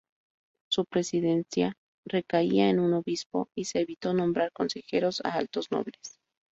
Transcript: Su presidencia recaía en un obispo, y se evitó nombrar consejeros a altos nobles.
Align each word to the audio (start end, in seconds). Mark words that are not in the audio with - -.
Su 0.71 0.85
presidencia 0.85 1.75
recaía 2.07 2.71
en 2.71 2.79
un 2.79 2.95
obispo, 2.95 3.49
y 3.55 3.65
se 3.65 3.81
evitó 3.81 4.15
nombrar 4.15 4.51
consejeros 4.51 5.21
a 5.23 5.33
altos 5.33 5.69
nobles. 5.69 6.15